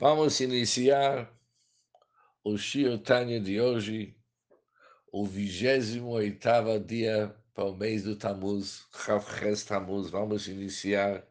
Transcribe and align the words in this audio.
Vamos 0.00 0.40
iniciar 0.40 1.30
o 2.42 2.56
Shio 2.56 2.96
Tanya 2.96 3.38
de 3.38 3.60
hoje, 3.60 4.16
o 5.12 5.26
28 5.26 6.80
dia 6.86 7.36
para 7.52 7.66
o 7.66 7.76
mês 7.76 8.04
do 8.04 8.16
Tammuz, 8.16 8.86
Chavches 8.96 9.62
Tammuz. 9.62 10.08
Vamos 10.08 10.48
iniciar 10.48 11.22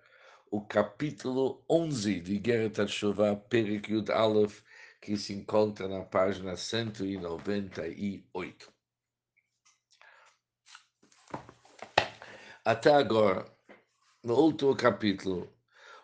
o 0.52 0.62
capítulo 0.62 1.66
11 1.68 2.20
de 2.20 2.36
Geret 2.36 2.80
HaTshuva, 2.80 3.36
Perik 3.50 3.92
Yud 3.92 4.12
Aleph, 4.12 4.62
que 5.02 5.18
se 5.18 5.34
encontra 5.34 5.88
na 5.88 6.04
página 6.04 6.56
198. 6.56 8.72
Até 12.64 12.94
agora, 12.94 13.52
no 14.24 14.36
último 14.36 14.76
capítulo, 14.76 15.52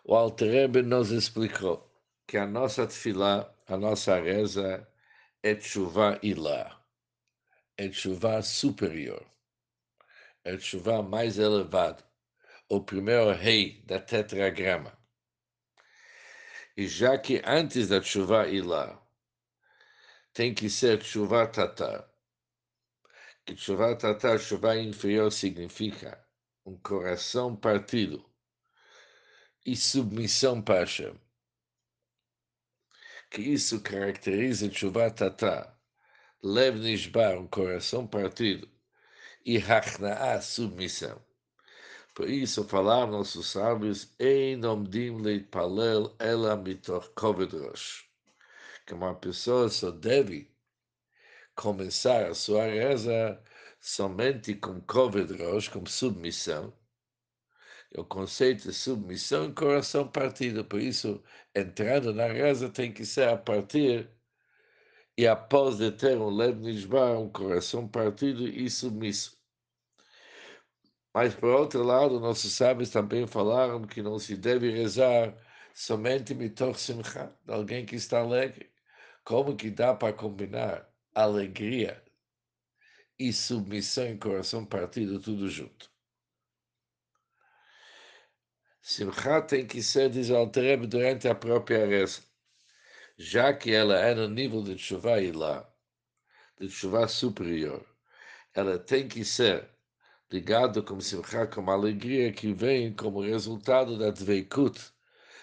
o 0.04 0.16
Alter 0.16 0.82
nos 0.82 1.12
explicou 1.12 1.85
que 2.26 2.36
a 2.36 2.46
nossa 2.46 2.86
tefilá, 2.86 3.54
a 3.68 3.76
nossa 3.76 4.20
reza, 4.20 4.86
é 5.42 5.58
chuva 5.60 6.18
ilá, 6.22 6.84
é 7.76 7.90
chuva 7.92 8.42
superior, 8.42 9.24
é 10.44 10.58
chuva 10.58 11.02
mais 11.02 11.38
elevado, 11.38 12.02
o 12.68 12.82
primeiro 12.82 13.30
rei 13.32 13.80
da 13.82 14.00
tetragrama. 14.00 14.98
E 16.76 16.88
já 16.88 17.16
que 17.16 17.40
antes 17.44 17.88
da 17.88 18.02
chuva 18.02 18.48
ilá 18.48 19.00
tem 20.32 20.52
que 20.52 20.68
ser 20.68 21.02
chuva 21.02 21.46
tatar, 21.46 22.10
que 23.44 23.56
chuva 23.56 23.96
tatar, 23.96 24.38
chuva 24.40 24.76
inferior, 24.76 25.30
significa 25.30 26.26
um 26.64 26.76
coração 26.76 27.54
partido 27.54 28.28
e 29.64 29.76
submissão 29.76 30.60
para 30.60 30.80
Hashem 30.80 31.25
que 33.36 33.42
isso 33.42 33.82
caracteriza 33.82 34.66
Tshuva 34.66 35.10
Tata, 35.10 35.70
Lev 36.42 36.78
Nishbar, 36.78 37.38
um 37.38 37.46
coração 37.46 38.06
partido, 38.06 38.66
e 39.44 39.58
Hachna'a, 39.58 40.40
submissão. 40.40 41.20
Por 42.14 42.30
isso 42.30 42.64
falaram 42.64 43.08
nossos 43.08 43.48
sábios, 43.48 44.10
Ein 44.18 44.64
omdim 44.64 45.20
leitpalel 45.20 46.16
ela 46.18 46.56
mitoch 46.56 47.10
koved 47.14 47.54
rosh. 47.54 48.08
Que 48.86 48.94
uma 48.94 49.14
pessoa 49.14 49.68
só 49.68 49.90
deve 49.90 50.50
começar 51.54 52.24
a 52.30 52.34
sua 52.34 52.64
reza 52.64 53.38
somente 53.78 54.54
com 54.54 54.80
koved 54.80 55.30
rosh, 55.42 55.68
com 55.68 55.84
submissão, 55.84 56.72
o 57.96 58.04
conceito 58.04 58.64
de 58.68 58.74
submissão 58.74 59.46
e 59.48 59.52
coração 59.54 60.06
partido. 60.08 60.64
Por 60.64 60.80
isso, 60.80 61.22
entrando 61.54 62.12
na 62.12 62.26
reza 62.26 62.68
tem 62.68 62.92
que 62.92 63.04
ser 63.06 63.28
a 63.28 63.36
partir 63.36 64.10
e 65.16 65.26
após 65.26 65.78
de 65.78 65.90
ter 65.90 66.18
um 66.18 66.28
lev 66.28 66.60
nishbar, 66.60 67.18
um 67.18 67.30
coração 67.30 67.88
partido 67.88 68.46
e 68.46 68.68
submisso. 68.70 69.36
Mas, 71.14 71.34
por 71.34 71.48
outro 71.48 71.82
lado, 71.82 72.20
nossos 72.20 72.52
sábios 72.52 72.90
também 72.90 73.26
falaram 73.26 73.86
que 73.86 74.02
não 74.02 74.18
se 74.18 74.36
deve 74.36 74.70
rezar 74.70 75.34
somente 75.74 76.34
mitoch 76.34 76.78
simcha, 76.78 77.34
de 77.44 77.52
alguém 77.52 77.86
que 77.86 77.96
está 77.96 78.20
alegre. 78.20 78.70
Como 79.24 79.56
que 79.56 79.70
dá 79.70 79.94
para 79.94 80.12
combinar 80.12 80.88
alegria 81.14 82.02
e 83.18 83.32
submissão 83.32 84.06
e 84.08 84.18
coração 84.18 84.66
partido 84.66 85.18
tudo 85.20 85.48
junto? 85.48 85.95
Simcha 88.88 89.42
tem 89.42 89.66
que 89.66 89.82
ser, 89.82 90.08
diz 90.10 90.28
durante 90.88 91.26
a 91.26 91.34
própria 91.34 91.84
reza, 91.84 92.22
já 93.18 93.52
que 93.52 93.72
ela 93.72 93.98
é 93.98 94.14
no 94.14 94.28
nível 94.28 94.62
de 94.62 94.78
chuva 94.78 95.16
lá, 95.34 95.68
de 96.56 96.70
chuva 96.70 97.08
superior. 97.08 97.84
Ela 98.54 98.78
tem 98.78 99.08
que 99.08 99.24
ser 99.24 99.68
ligada 100.30 100.80
com 100.82 101.00
Simcha, 101.00 101.48
com 101.48 101.68
alegria 101.68 102.32
que 102.32 102.52
vem 102.54 102.94
como 102.94 103.22
resultado 103.22 103.98
da 103.98 104.12
dveikut, 104.12 104.80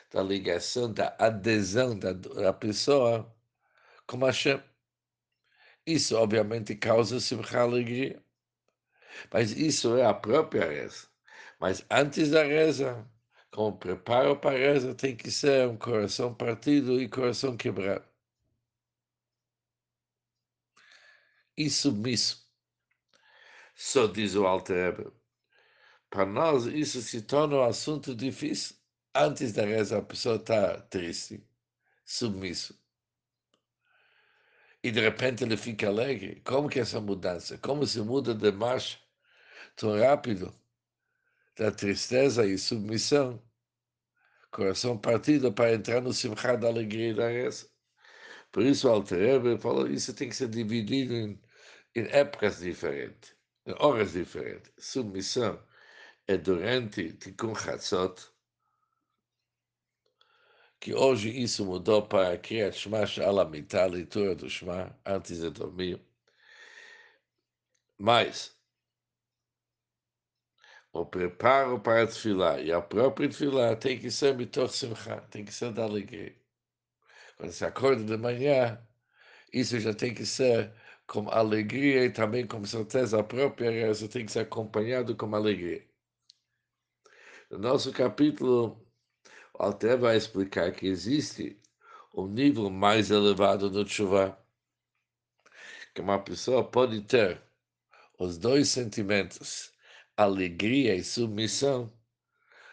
da 0.10 0.24
ligação, 0.24 0.94
da 0.94 1.14
adesão 1.20 2.00
da, 2.00 2.14
da 2.14 2.54
pessoa 2.54 3.30
com 4.08 4.20
Hashem. 4.20 4.64
Isso, 5.86 6.16
obviamente, 6.16 6.78
causa 6.78 7.20
Simcha 7.20 7.60
alegria. 7.60 8.24
Mas 9.34 9.52
isso 9.52 9.98
é 9.98 10.06
a 10.06 10.14
própria 10.14 10.66
reza. 10.66 11.08
Mas 11.60 11.86
antes 11.92 12.32
da 12.32 12.44
reza, 12.44 13.06
como 13.54 13.78
preparo 13.78 14.36
para 14.40 14.56
a 14.56 14.60
reza, 14.60 14.96
tem 14.96 15.16
que 15.16 15.32
ser 15.32 15.68
um 15.68 15.78
coração 15.78 16.34
partido 16.34 17.00
e 17.02 17.08
coração 17.08 17.56
quebrado. 17.56 18.04
E 21.58 21.70
submisso. 21.70 22.48
Só 23.76 24.08
diz 24.08 24.36
o 24.36 24.46
Alter 24.46 25.12
Para 26.10 26.26
nós, 26.26 26.66
isso 26.66 27.02
se 27.02 27.22
torna 27.22 27.58
um 27.58 27.64
assunto 27.64 28.16
difícil. 28.16 28.76
Antes 29.16 29.54
da 29.54 29.64
reza, 29.66 30.00
a 30.00 30.02
pessoa 30.02 30.38
está 30.38 30.82
triste, 30.82 31.48
submisso. 32.06 32.80
E 34.84 34.92
de 34.92 35.00
repente 35.00 35.44
ele 35.44 35.58
fica 35.58 35.88
alegre. 35.88 36.42
Como 36.42 36.70
que 36.70 36.80
é 36.80 36.82
essa 36.82 37.00
mudança? 37.02 37.58
Como 37.60 37.86
se 37.86 38.02
muda 38.02 38.34
de 38.34 38.52
marcha 38.52 39.00
tão 39.76 39.98
rápido? 40.00 40.54
Da 41.56 41.72
tristeza 41.72 42.46
e 42.46 42.58
submissão, 42.58 43.42
coração 44.52 44.98
partido 44.98 45.54
para 45.54 45.74
entrar 45.74 46.02
no 46.02 46.14
simchá 46.14 46.56
da 46.56 46.68
alegria 46.68 47.10
e 47.10 47.14
da 47.14 47.28
reza. 47.30 47.70
Por 48.52 48.64
isso 48.64 48.88
Alter 48.88 49.58
falou 49.60 49.88
isso 49.88 50.14
tem 50.14 50.30
que 50.30 50.36
ser 50.36 50.50
dividido 50.50 51.14
em, 51.14 51.42
em 51.96 52.04
épocas 52.10 52.60
diferentes, 52.60 53.36
em 53.66 53.74
horas 53.80 54.14
diferentes. 54.14 54.72
Submissão 54.78 55.62
é 56.28 56.38
durante 56.38 57.14
Tikkun 57.14 57.56
Chatzot, 57.56 58.32
que 60.80 60.94
hoje 60.94 61.30
isso 61.30 61.66
mudou 61.66 62.08
para 62.08 62.38
Kriyat 62.38 62.78
Shema 62.78 63.06
Shalamitah, 63.06 63.84
a 63.84 63.88
leitura 63.88 64.36
do 64.36 64.50
Shema, 64.50 65.00
antes 65.06 65.40
de 65.40 65.50
dormir. 65.50 66.00
Mas, 67.98 68.56
o 70.94 71.06
preparo 71.06 71.80
para 71.80 72.04
a 72.04 72.08
tefilá 72.08 72.62
e 72.62 72.72
a 72.72 72.82
própria 72.82 73.28
tefilá 73.28 73.76
tem 73.76 74.00
que 74.00 74.12
ser 74.12 74.36
mitor 74.38 74.70
simcha, 74.70 75.22
tem 75.32 75.44
que 75.44 75.52
ser 75.52 75.72
da 75.74 75.84
alegria. 75.84 76.36
Quando 77.38 77.52
se 77.52 77.66
acorda 77.66 78.04
de 78.04 78.18
manhã, 78.18 78.80
isso 79.52 79.80
já 79.80 79.94
tem 79.94 80.14
que 80.14 80.26
ser 80.26 80.72
com 81.08 81.30
alegria 81.30 82.06
e 82.06 82.12
também 82.12 82.46
com 82.48 82.64
certeza 82.66 83.24
própria 83.24 83.72
reza 83.72 84.08
tem 84.08 84.26
que 84.26 84.32
ser 84.32 84.42
acompanhado 84.42 85.16
com 85.16 85.36
alegria. 85.36 85.84
No 87.50 87.58
nosso 87.58 87.92
capítulo, 87.92 88.88
o 89.54 89.64
Alter 89.64 89.98
vai 89.98 90.16
explicar 90.16 90.72
que 90.72 90.88
existe 90.88 91.60
um 92.16 92.28
nível 92.28 92.70
mais 92.70 93.10
elevado 93.12 93.70
no 93.72 93.88
chuva, 93.88 94.38
que 95.94 96.02
uma 96.02 96.20
pessoa 96.20 96.64
pode 96.64 97.02
ter 97.02 97.42
os 98.20 98.38
dois 98.38 98.70
sentimentos, 98.70 99.73
alegria 100.18 100.96
e 100.96 101.04
submissão 101.04 101.92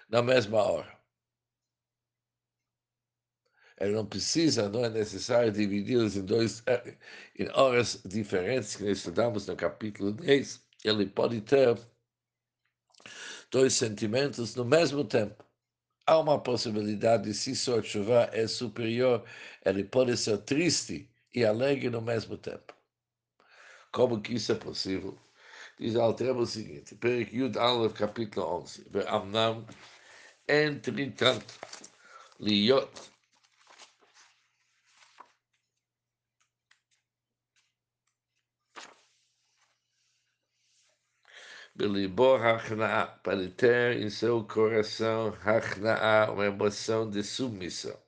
na 0.08 0.22
mesma 0.22 0.62
hora. 0.62 1.00
Ele 3.80 3.92
não 3.92 4.04
precisa, 4.04 4.68
não 4.68 4.84
é 4.84 4.90
necessário 4.90 5.50
dividi-los 5.50 6.16
em 6.16 6.24
dois, 6.24 6.62
eh, 6.66 6.98
em 7.38 7.48
horas 7.54 8.02
diferentes 8.04 8.76
que 8.76 8.84
estudamos 8.90 9.46
no 9.46 9.56
capítulo 9.56 10.12
10. 10.12 10.62
Ele 10.84 11.06
pode 11.06 11.40
ter 11.40 11.78
dois 13.50 13.72
sentimentos 13.74 14.54
no 14.54 14.64
mesmo 14.64 15.04
tempo. 15.04 15.44
Há 16.06 16.18
uma 16.18 16.42
possibilidade, 16.42 17.32
se 17.34 17.54
sua 17.56 17.82
chuva 17.82 18.28
é 18.32 18.46
superior, 18.46 19.24
ele 19.64 19.84
pode 19.84 20.16
ser 20.16 20.38
triste 20.38 21.08
e 21.34 21.44
alegre 21.44 21.88
no 21.88 22.02
mesmo 22.02 22.36
tempo. 22.36 22.74
Como 23.92 24.20
que 24.20 24.34
isso 24.34 24.52
é 24.52 24.56
possível? 24.56 25.18
diz 25.80 25.96
a 25.96 26.06
o 26.06 26.46
seguinte, 26.46 26.94
Perek 26.94 27.34
Yud 27.34 27.58
Aleph, 27.58 27.94
capítulo 27.94 28.46
11, 28.60 28.84
Ve'amnam, 28.90 29.66
entretanto, 30.46 31.54
Liyot, 32.38 33.10
Belibó 41.74 42.36
Hachnaá, 42.36 43.06
para 43.22 43.48
ter 43.48 44.02
em 44.02 44.10
seu 44.10 44.44
coração 44.44 45.30
Hachnaa 45.30 46.30
uma 46.30 46.44
emoção 46.44 47.08
de 47.08 47.22
submissão. 47.22 47.98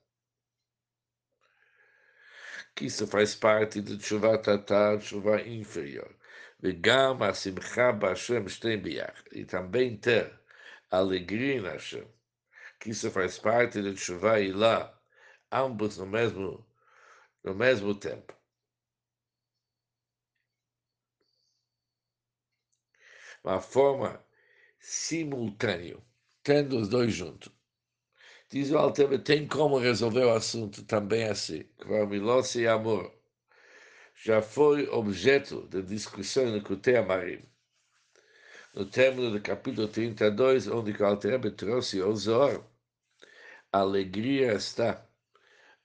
Que 2.75 2.85
isso 2.85 3.07
faz 3.07 3.33
parte 3.33 3.81
do 3.81 3.97
Tshuva 3.97 4.37
Tatar, 4.37 4.99
Tshuva 4.99 5.41
inferior. 5.41 6.15
A. 6.63 6.69
E 9.33 9.45
também 9.45 9.97
ter 9.97 10.39
alegria 10.89 11.55
em 11.55 11.61
Hashem. 11.61 12.07
Que 12.79 12.91
isso 12.91 13.11
faz 13.11 13.37
parte 13.37 13.81
de 13.81 13.93
Tshuva 13.93 14.39
e 14.39 14.53
lá, 14.53 14.97
ambos 15.51 15.97
no 15.97 16.05
mesmo, 16.05 16.65
no 17.43 17.53
mesmo 17.53 17.93
tempo. 17.95 18.33
Uma 23.43 23.59
forma 23.59 24.25
simultânea, 24.79 25.97
tendo 26.43 26.77
os 26.77 26.87
dois 26.87 27.13
juntos. 27.13 27.51
Diz 28.49 28.71
o 28.71 28.77
Altebe, 28.77 29.19
tem 29.19 29.47
como 29.47 29.79
resolver 29.79 30.25
o 30.25 30.33
assunto 30.33 30.85
também 30.85 31.25
assim. 31.25 31.63
Kvamilossi 31.79 32.61
e 32.61 32.67
amor. 32.67 33.22
Já 34.23 34.41
foi 34.41 34.87
objeto 34.87 35.67
de 35.67 35.81
discussão 35.81 36.45
no 36.45 36.63
Kutei 36.63 36.95
Amarim. 36.95 37.43
No 38.73 38.85
término 38.85 39.29
do 39.29 39.41
capítulo 39.41 39.85
32, 39.85 40.69
onde 40.69 40.93
o 40.93 41.05
Alter 41.05 41.53
trouxe 41.53 42.01
o 42.01 42.15
Zohar, 42.15 42.61
a 43.69 43.79
alegria 43.79 44.53
está 44.53 45.05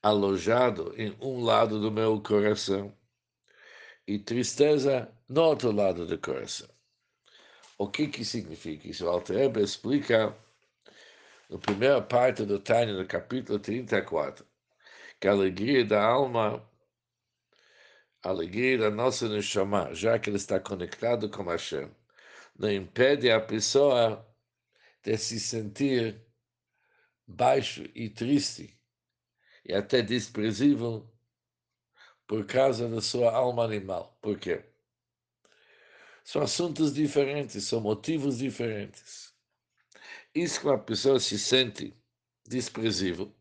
alojado 0.01 0.95
em 0.97 1.17
um 1.21 1.43
lado 1.43 1.81
do 1.81 1.91
meu 1.91 2.23
coração 2.23 2.97
e 4.07 4.21
tristeza 4.21 5.13
no 5.29 5.43
outro 5.43 5.73
lado 5.73 6.07
do 6.07 6.17
coração. 6.17 6.69
O 7.77 7.89
que 7.89 8.07
que 8.07 8.25
significa 8.25 8.87
isso? 8.87 9.05
O 9.05 9.09
Alter 9.09 9.51
explica 9.59 10.33
na 11.51 11.59
primeira 11.59 12.01
parte 12.01 12.45
do 12.45 12.61
Tânia, 12.61 12.95
no 12.95 13.05
capítulo 13.05 13.59
34, 13.59 14.47
que 15.19 15.27
a 15.27 15.33
alegria 15.33 15.85
da 15.85 16.01
alma, 16.05 16.65
alegria 18.23 18.79
da 18.79 18.91
nossa 18.91 19.29
Neshama, 19.29 19.95
já 19.95 20.19
que 20.19 20.31
ele 20.31 20.37
está 20.37 20.59
conectado 20.61 21.31
com 21.31 21.45
Hashem, 21.45 21.91
não 22.59 22.71
impede 22.71 23.31
a 23.31 23.41
pessoa 23.41 24.27
de 25.03 25.17
se 25.17 25.39
sentir 25.39 26.21
baixo 27.27 27.85
e 27.95 28.09
triste 28.11 28.79
e 29.65 29.75
até 29.75 30.03
desprezível 30.03 31.09
por 32.27 32.45
causa 32.47 32.89
da 32.89 33.01
sua 33.01 33.33
alma 33.33 33.65
animal. 33.65 34.19
Por 34.21 34.39
quê? 34.39 34.65
São 36.25 36.43
assuntos 36.43 36.93
diferentes, 36.93 37.65
são 37.65 37.81
motivos 37.81 38.39
diferentes. 38.39 39.33
Isso 40.35 40.61
que 40.61 40.67
uma 40.67 40.79
pessoa 40.79 41.19
se 41.19 41.39
sente 41.39 41.97
desprezível, 42.47 43.35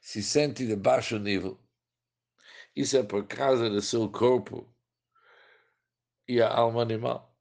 se 0.00 0.22
sente 0.22 0.66
de 0.66 0.74
baixo 0.74 1.18
nível, 1.18 1.60
isso 2.80 2.96
é 2.96 3.02
por 3.02 3.26
causa 3.26 3.68
do 3.68 3.80
seu 3.80 4.10
corpo 4.10 4.72
e 6.28 6.40
a 6.40 6.48
alma 6.52 6.82
animal. 6.82 7.36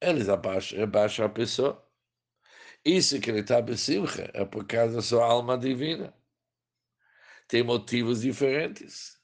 Eles 0.00 0.28
abaixam, 0.28 0.82
abaixam 0.82 1.26
a 1.26 1.28
pessoa. 1.28 1.88
Isso 2.84 3.20
que 3.20 3.30
ele 3.30 3.40
está 3.40 3.60
besimcha 3.62 4.30
é 4.34 4.44
por 4.44 4.66
causa 4.66 4.96
da 4.96 5.02
sua 5.02 5.24
alma 5.24 5.56
divina. 5.56 6.12
Tem 7.46 7.62
motivos 7.62 8.22
diferentes. 8.22 9.20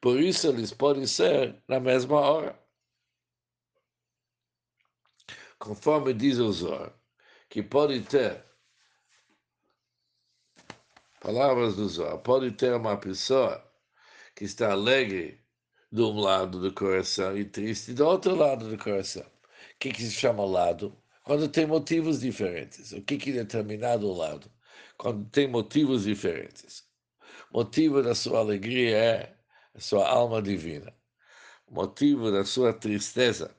Por 0.00 0.20
isso 0.20 0.46
eles 0.46 0.72
podem 0.72 1.06
ser 1.06 1.62
na 1.68 1.80
mesma 1.80 2.20
hora 2.20 2.68
conforme 5.58 6.14
diz 6.14 6.38
o 6.38 6.50
Zohar, 6.52 6.94
que 7.48 7.62
pode 7.62 8.00
ter, 8.02 8.44
palavras 11.28 11.76
do 11.76 11.86
Zohar, 11.86 12.16
pode 12.16 12.50
ter 12.52 12.72
uma 12.74 12.96
pessoa 12.96 13.62
que 14.34 14.44
está 14.44 14.72
alegre 14.72 15.38
de 15.92 16.00
um 16.00 16.18
lado 16.18 16.58
do 16.58 16.72
coração 16.72 17.36
e 17.36 17.44
triste 17.44 17.92
do 17.92 18.06
outro 18.06 18.34
lado 18.34 18.66
do 18.66 18.82
coração. 18.82 19.24
O 19.24 19.78
que, 19.78 19.90
que 19.92 20.02
se 20.04 20.12
chama 20.12 20.42
lado? 20.46 20.96
Quando 21.24 21.46
tem 21.46 21.66
motivos 21.66 22.20
diferentes. 22.20 22.92
O 22.92 23.02
que, 23.02 23.18
que 23.18 23.30
determinado 23.30 24.10
lado? 24.10 24.50
Quando 24.96 25.28
tem 25.28 25.46
motivos 25.46 26.04
diferentes. 26.04 26.84
Motivo 27.52 28.02
da 28.02 28.14
sua 28.14 28.38
alegria 28.38 28.96
é 28.96 29.36
a 29.74 29.80
sua 29.80 30.08
alma 30.08 30.40
divina. 30.40 30.94
Motivo 31.70 32.32
da 32.32 32.42
sua 32.42 32.72
tristeza 32.72 33.54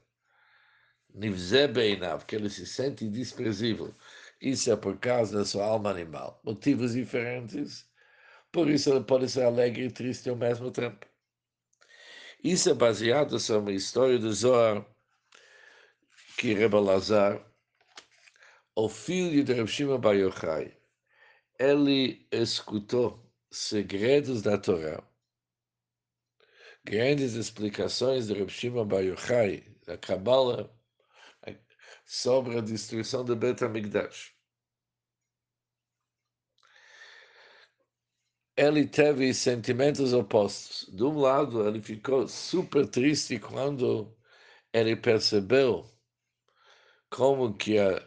Nivze 1.13 1.67
Beinav, 1.67 2.25
que 2.25 2.35
ele 2.35 2.49
se 2.49 2.65
sente 2.65 3.07
desprezível. 3.07 3.93
Isso 4.41 4.71
é 4.71 4.75
por 4.75 4.97
causa 4.97 5.39
da 5.39 5.45
sua 5.45 5.65
alma 5.65 5.89
animal. 5.89 6.39
Motivos 6.43 6.93
diferentes. 6.93 7.87
Por 8.51 8.69
isso 8.69 8.89
ele 8.89 9.03
pode 9.03 9.29
ser 9.29 9.43
alegre 9.43 9.85
e 9.85 9.91
triste 9.91 10.29
ao 10.29 10.35
mesmo 10.35 10.71
tempo. 10.71 11.05
Isso 12.43 12.69
é 12.69 12.73
baseado 12.73 13.37
sobre 13.37 13.73
a 13.73 13.75
história 13.75 14.17
do 14.17 14.31
Zohar, 14.31 14.85
que 16.37 16.53
Rebbe 16.53 16.77
Lazar, 16.77 17.45
o 18.73 18.87
filho 18.87 19.43
de 19.43 19.51
Reb 19.51 19.67
Shimon 19.67 19.99
Bar 19.99 20.15
Yochai, 20.15 20.73
ele 21.59 22.25
escutou 22.31 23.29
segredos 23.51 24.41
da 24.41 24.57
Torá, 24.57 25.03
grandes 26.85 27.33
explicações 27.33 28.27
de 28.27 28.33
Reb 28.33 28.49
Shimon 28.49 28.85
Bar 28.85 29.03
Yochai, 29.03 29.65
da 29.85 29.97
Kabbalah, 29.97 30.69
sobre 32.09 32.57
a 32.57 32.61
destruição 32.61 33.23
de 33.23 33.35
Bet 33.35 33.63
HaMikdash. 33.63 34.33
Ele 38.57 38.87
teve 38.87 39.31
sentimentos 39.33 40.11
opostos. 40.11 40.89
De 40.91 41.03
um 41.03 41.19
lado, 41.19 41.67
ele 41.67 41.81
ficou 41.81 42.27
super 42.27 42.87
triste 42.89 43.39
quando 43.39 44.17
ele 44.73 44.95
percebeu 44.95 45.87
como 47.11 47.55
que 47.55 47.77
a 47.77 48.03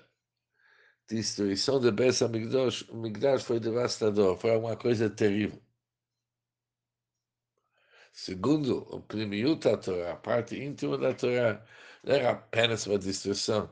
destruição 1.06 1.78
de 1.80 1.92
Bet 1.92 2.24
HaMikdash 2.24 3.44
foi 3.44 3.60
devastador, 3.60 4.36
foi 4.36 4.56
uma 4.56 4.76
coisa 4.76 5.08
terrível. 5.08 5.62
Segundo 8.12 8.78
o 8.94 9.00
primeiro 9.00 9.54
da 9.56 9.76
Torá, 9.76 10.12
a 10.12 10.16
parte 10.16 10.56
íntima 10.60 10.98
da 10.98 11.14
Torá, 11.14 11.64
não 12.02 12.14
era 12.14 12.30
apenas 12.32 12.86
uma 12.86 12.98
destruição 12.98 13.70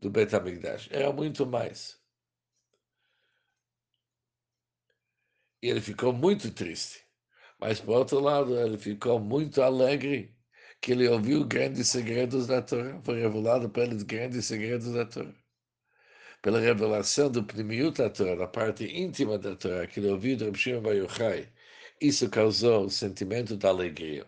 do 0.00 0.10
Bet 0.10 0.34
HaMikdash. 0.34 0.88
Era 0.90 1.12
muito 1.12 1.46
mais. 1.46 2.00
E 5.62 5.68
ele 5.68 5.80
ficou 5.80 6.12
muito 6.12 6.50
triste. 6.52 7.04
Mas, 7.58 7.80
por 7.80 7.98
outro 7.98 8.20
lado, 8.20 8.58
ele 8.58 8.78
ficou 8.78 9.20
muito 9.20 9.62
alegre 9.62 10.34
que 10.80 10.92
ele 10.92 11.08
ouviu 11.08 11.44
grandes 11.46 11.88
segredos 11.88 12.46
da 12.46 12.62
Torá. 12.62 13.00
Foi 13.02 13.20
revelado 13.20 13.70
ele 13.70 14.02
grandes 14.04 14.46
segredos 14.46 14.92
da 14.94 15.04
Torá. 15.06 15.34
Pela 16.42 16.60
revelação 16.60 17.30
do 17.30 17.44
primeiro 17.44 17.90
da 17.92 18.08
Torá, 18.10 18.34
da 18.34 18.46
parte 18.48 18.84
íntima 18.86 19.38
da 19.38 19.54
Torá, 19.56 19.86
que 19.86 20.00
ele 20.00 20.08
ouviu 20.10 20.36
do 20.36 20.46
Rav 20.46 20.56
Shimon 20.56 20.92
Yochai, 20.94 21.52
isso 22.00 22.30
causou 22.30 22.86
o 22.86 22.90
sentimento 22.90 23.56
da 23.56 23.68
alegria 23.68 24.26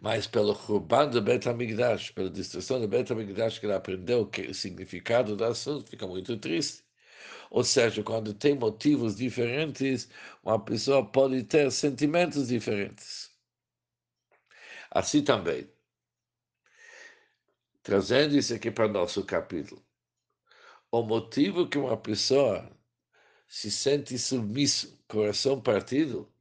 mas 0.00 0.26
pelo 0.26 0.52
Ruban 0.52 1.08
do 1.10 1.22
Bet 1.22 1.48
HaMikdash, 1.48 2.10
pela 2.12 2.30
destruição 2.30 2.80
do 2.80 2.88
Bet 2.88 3.12
HaMikdash, 3.12 3.58
que 3.58 3.66
ele 3.66 3.74
aprendeu 3.74 4.26
que 4.26 4.42
o 4.42 4.54
significado 4.54 5.36
do 5.36 5.44
assunto, 5.44 5.90
fica 5.90 6.06
muito 6.06 6.36
triste. 6.38 6.84
Ou 7.50 7.64
seja, 7.64 8.02
quando 8.02 8.34
tem 8.34 8.54
motivos 8.54 9.16
diferentes, 9.16 10.08
uma 10.42 10.62
pessoa 10.62 11.06
pode 11.06 11.42
ter 11.44 11.70
sentimentos 11.70 12.48
diferentes. 12.48 13.30
Assim 14.90 15.22
também, 15.22 15.68
trazendo 17.82 18.36
isso 18.36 18.54
aqui 18.54 18.70
para 18.70 18.88
nosso 18.88 19.24
capítulo, 19.24 19.84
o 20.90 21.02
motivo 21.02 21.68
que 21.68 21.78
uma 21.78 21.96
pessoa 21.96 22.70
se 23.46 23.70
sente 23.70 24.18
submisso, 24.18 24.98
coração 25.08 25.60
partido, 25.60 26.32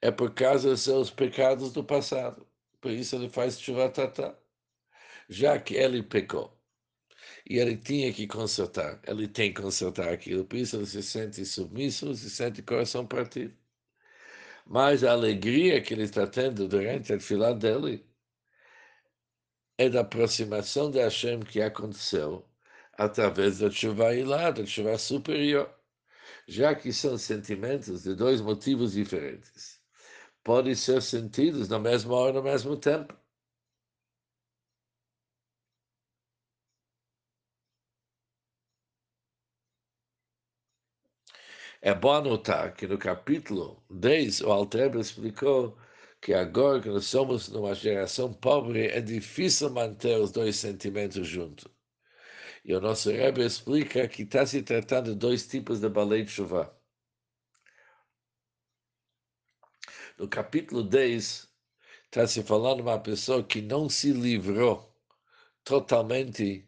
é 0.00 0.10
por 0.10 0.34
causa 0.34 0.70
dos 0.70 0.82
seus 0.82 1.10
pecados 1.10 1.72
do 1.72 1.84
passado. 1.84 2.46
Por 2.80 2.90
isso 2.90 3.16
ele 3.16 3.28
faz 3.28 3.60
chuva 3.60 3.88
tata. 3.90 4.38
Já 5.28 5.58
que 5.58 5.74
ele 5.74 6.02
pecou 6.02 6.56
e 7.48 7.58
ele 7.58 7.76
tinha 7.76 8.12
que 8.12 8.26
consertar, 8.26 9.00
ele 9.06 9.28
tem 9.28 9.52
que 9.52 9.62
consertar 9.62 10.08
aquilo, 10.12 10.44
por 10.44 10.56
isso 10.56 10.76
ele 10.76 10.86
se 10.86 11.02
sente 11.02 11.44
submisso, 11.44 12.14
se 12.14 12.30
sente 12.30 12.62
coração 12.62 13.06
partido. 13.06 13.56
Mas 14.66 15.04
a 15.04 15.12
alegria 15.12 15.80
que 15.82 15.94
ele 15.94 16.04
está 16.04 16.26
tendo 16.26 16.68
durante 16.68 17.12
a 17.12 17.20
fila 17.20 17.54
dele 17.54 18.04
é 19.78 19.88
da 19.88 20.00
aproximação 20.02 20.90
de 20.90 20.98
Hashem 21.00 21.40
que 21.40 21.60
aconteceu 21.62 22.48
através 22.94 23.58
da 23.60 23.70
chuva 23.70 24.14
ilá, 24.14 24.50
da 24.50 24.64
chuva 24.66 24.98
superior, 24.98 25.72
já 26.48 26.74
que 26.74 26.92
são 26.92 27.18
sentimentos 27.18 28.02
de 28.04 28.14
dois 28.14 28.40
motivos 28.40 28.92
diferentes 28.92 29.75
podem 30.46 30.74
ser 30.76 31.02
sentidos 31.02 31.68
na 31.68 31.78
mesma 31.78 32.14
hora, 32.14 32.32
no 32.34 32.42
mesmo 32.42 32.76
tempo. 32.78 33.12
É 41.80 41.94
bom 41.94 42.20
notar 42.20 42.74
que 42.74 42.86
no 42.86 42.98
capítulo 42.98 43.82
10, 43.90 44.40
o 44.42 44.52
Alter 44.52 44.94
explicou 44.96 45.74
que 46.20 46.34
agora 46.34 46.80
que 46.82 46.88
nós 46.90 47.06
somos 47.06 47.48
numa 47.48 47.74
geração 47.74 48.30
pobre, 48.32 48.88
é 48.88 49.00
difícil 49.00 49.70
manter 49.70 50.18
os 50.20 50.30
dois 50.30 50.56
sentimentos 50.56 51.26
juntos. 51.26 51.66
E 52.64 52.74
o 52.74 52.80
nosso 52.82 53.10
Rebbe 53.10 53.42
explica 53.44 54.06
que 54.08 54.22
está 54.22 54.44
se 54.46 54.62
tratando 54.62 55.12
de 55.12 55.16
dois 55.18 55.46
tipos 55.48 55.80
de 55.80 55.88
balei 55.88 56.22
de 56.24 56.30
chuva. 56.32 56.76
No 60.18 60.28
capítulo 60.28 60.82
10, 60.82 61.48
está 62.04 62.26
se 62.26 62.42
falando 62.42 62.80
uma 62.80 62.98
pessoa 62.98 63.44
que 63.44 63.60
não 63.60 63.88
se 63.88 64.12
livrou 64.12 64.94
totalmente 65.64 66.66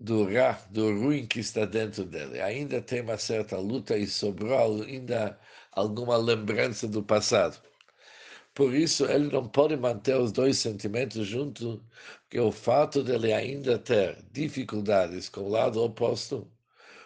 do 0.00 0.24
ra, 0.24 0.52
do 0.70 0.98
ruim 0.98 1.26
que 1.26 1.40
está 1.40 1.64
dentro 1.64 2.04
dele. 2.04 2.40
Ainda 2.40 2.80
tem 2.82 3.02
uma 3.02 3.18
certa 3.18 3.58
luta 3.58 3.96
e 3.96 4.06
sobrou 4.06 4.82
ainda 4.82 5.38
alguma 5.72 6.16
lembrança 6.16 6.88
do 6.88 7.02
passado. 7.02 7.60
Por 8.54 8.74
isso, 8.74 9.06
ele 9.06 9.30
não 9.32 9.48
pode 9.48 9.76
manter 9.76 10.16
os 10.16 10.32
dois 10.32 10.58
sentimentos 10.58 11.26
juntos, 11.26 11.80
porque 12.22 12.38
o 12.40 12.52
fato 12.52 13.02
dele 13.02 13.32
ainda 13.32 13.78
ter 13.78 14.22
dificuldades 14.32 15.28
com 15.28 15.42
o 15.42 15.48
lado 15.48 15.82
oposto 15.82 16.51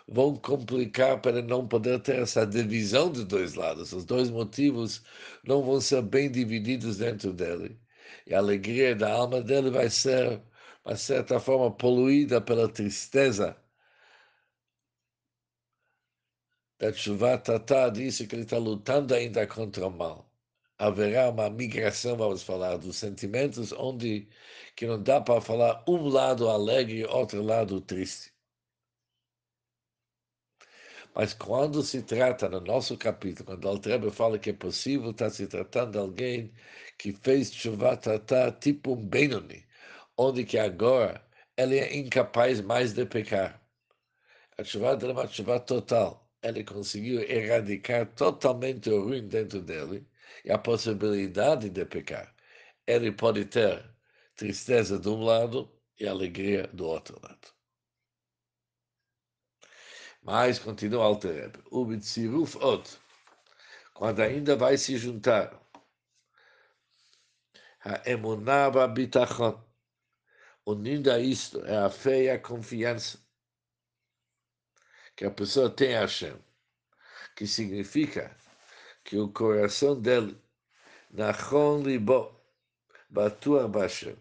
vão 0.09 0.37
complicar 0.37 1.21
para 1.21 1.43
não 1.43 1.67
poder 1.67 2.01
ter 2.01 2.17
essa 2.23 2.47
divisão 2.47 3.11
de 3.13 3.25
dois 3.25 3.55
lados. 3.55 3.93
Os 3.93 4.05
dois 4.05 4.31
motivos 4.31 5.03
não 5.45 5.63
vão 5.63 5.81
ser 5.81 6.03
bem 6.03 6.31
divididos 6.31 6.99
dentro 6.99 7.33
dele. 7.33 7.79
E 8.27 8.35
a 8.35 8.39
alegria 8.39 8.95
da 8.97 9.13
alma 9.13 9.41
dele 9.43 9.71
vai 9.71 9.91
ser, 9.91 10.43
de 10.87 10.97
certa 10.99 11.41
forma, 11.41 11.71
poluída 11.77 12.41
pela 12.41 12.69
tristeza 12.69 13.57
da 16.79 16.91
chuva 16.93 17.37
tatá, 17.39 17.89
disso 17.91 18.27
que 18.27 18.35
ele 18.35 18.43
está 18.45 18.57
lutando 18.59 19.15
ainda 19.15 19.47
contra 19.47 19.87
o 19.87 19.91
mal 19.91 20.27
haverá 20.79 21.31
uma 21.31 21.49
migração, 21.51 22.17
vamos 22.17 22.43
falar, 22.43 22.77
dos 22.79 22.97
sentimentos, 22.97 23.73
onde 23.73 24.29
que 24.75 24.87
não 24.87 25.03
dá 25.03 25.21
para 25.21 25.41
falar 25.41 25.85
um 25.89 26.09
lado 26.09 26.49
alegre 26.49 26.99
e 27.01 27.05
outro 27.05 27.43
lado 27.43 27.81
triste. 27.81 28.36
Mas 31.17 31.33
quando 31.33 31.83
se 31.83 32.03
trata, 32.03 32.47
no 32.47 32.61
nosso 32.61 32.97
capítulo, 32.99 33.59
quando 33.59 34.07
o 34.07 34.13
fala 34.13 34.39
que 34.39 34.51
é 34.51 34.53
possível, 34.53 35.13
está 35.13 35.31
se 35.31 35.47
tratando 35.47 35.93
de 35.93 35.99
alguém 35.99 36.53
que 36.99 37.13
fez 37.13 37.53
chuva 37.55 37.97
tatá 37.97 38.53
tipo 38.53 38.93
um 38.93 39.07
Benoni, 39.09 39.65
onde 40.19 40.45
que 40.45 40.59
agora 40.59 41.27
ele 41.57 41.79
é 41.79 41.97
incapaz 41.97 42.61
mais 42.61 42.93
de 42.93 43.07
pecar. 43.07 43.63
A 44.59 44.65
chuva 44.65 44.99
é 45.01 45.07
uma 45.07 45.27
chuva 45.27 45.59
total. 45.59 46.31
Ele 46.43 46.63
conseguiu 46.65 47.21
erradicar 47.23 48.07
totalmente 48.15 48.91
o 48.91 49.05
ruim 49.05 49.27
dentro 49.27 49.63
dele 49.63 50.07
e 50.45 50.53
a 50.53 50.59
possibilidade 50.59 51.71
de 51.71 51.85
pecar. 51.87 52.35
Ele 52.87 53.11
pode 53.11 53.47
ter 53.47 53.83
tristeza 54.37 54.99
de 54.99 55.09
um 55.09 55.23
lado 55.23 55.73
e 55.99 56.07
alegria 56.07 56.67
do 56.75 56.87
outro 56.87 57.19
lado. 57.23 57.56
Mas 60.27 60.59
continua 60.59 61.07
o 61.71 61.85
Bitziruf 61.85 62.57
Od, 62.57 62.83
quando 63.95 64.23
ainda 64.23 64.57
vai 64.57 64.77
se 64.77 64.97
juntar 64.99 65.57
a 67.85 68.11
emunaba 68.11 68.89
bitachon, 68.89 69.57
unindo 70.67 71.13
a 71.13 71.21
isto 71.21 71.65
é 71.65 71.77
a 71.77 71.89
fé 71.89 72.25
e 72.25 72.31
a 72.31 72.41
confiança 72.41 73.21
que 75.15 75.25
a 75.25 75.31
pessoa 75.31 75.71
tem 75.71 75.95
a 75.95 76.01
Hashem, 76.01 76.37
que 77.37 77.47
significa 77.47 78.37
que 79.05 79.17
o 79.17 79.29
coração 79.29 79.95
dele, 80.01 80.37
Nachon 81.09 81.83
Libo, 81.85 82.35
Batuar 83.09 83.69
Bashem, 83.69 84.19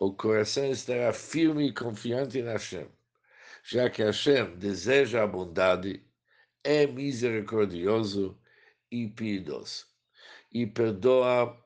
o 0.00 0.12
coração 0.12 0.66
estará 0.66 1.12
firme 1.12 1.68
e 1.68 1.72
confiante 1.72 2.42
na 2.42 2.54
Hashem, 2.54 2.90
já 3.62 3.88
que 3.88 4.02
Hashem 4.02 4.56
deseja 4.56 5.22
a 5.22 5.26
bondade, 5.26 6.04
é 6.64 6.86
misericordioso 6.86 8.38
e 8.90 9.08
piedoso, 9.08 9.86
e 10.52 10.66
perdoa 10.66 11.56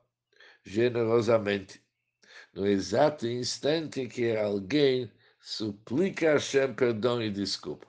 generosamente. 0.63 1.83
No 2.53 2.67
exato 2.67 3.27
instante 3.27 4.07
que 4.07 4.35
alguém 4.35 5.11
suplica 5.39 6.29
a 6.29 6.33
Hashem 6.33 6.75
perdão 6.75 7.21
e 7.21 7.31
desculpa. 7.31 7.87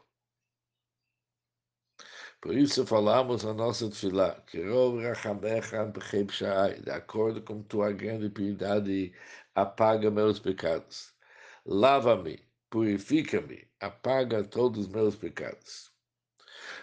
Por 2.40 2.56
isso 2.56 2.86
falamos 2.86 3.42
na 3.42 3.52
nossa 3.52 3.90
tefilá, 3.90 4.40
que 4.42 4.62
de 4.62 6.90
acordo 6.90 7.42
com 7.42 7.62
tua 7.64 7.92
grande 7.92 8.30
piedade, 8.30 9.12
apaga 9.54 10.10
meus 10.10 10.38
pecados. 10.38 11.12
Lava-me, 11.66 12.40
purifica-me, 12.70 13.67
apaga 13.80 14.44
todos 14.44 14.86
os 14.86 14.88
meus 14.88 15.16
pecados. 15.16 15.92